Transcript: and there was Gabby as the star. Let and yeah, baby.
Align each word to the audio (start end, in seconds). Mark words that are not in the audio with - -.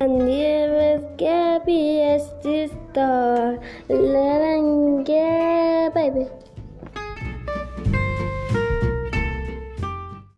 and 0.00 0.22
there 0.22 0.72
was 0.72 1.04
Gabby 1.18 2.00
as 2.00 2.32
the 2.42 2.70
star. 2.90 3.58
Let 3.88 4.40
and 4.40 5.06
yeah, 5.06 5.90
baby. 5.94 6.26